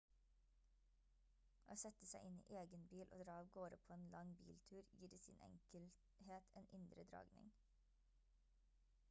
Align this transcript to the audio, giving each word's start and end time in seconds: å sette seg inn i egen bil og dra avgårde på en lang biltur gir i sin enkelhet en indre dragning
å 1.75 1.75
sette 1.81 2.07
seg 2.11 2.25
inn 2.29 2.39
i 2.53 2.57
egen 2.61 2.87
bil 2.93 3.13
og 3.17 3.21
dra 3.27 3.35
avgårde 3.43 3.79
på 3.85 3.97
en 3.99 4.07
lang 4.15 4.33
biltur 4.49 4.89
gir 5.03 5.15
i 5.19 5.21
sin 5.27 5.39
enkelhet 5.51 6.51
en 6.63 6.73
indre 6.81 7.09
dragning 7.15 7.55